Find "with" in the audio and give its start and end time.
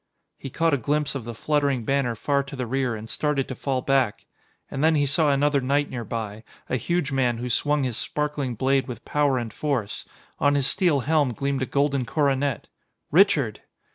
8.87-9.05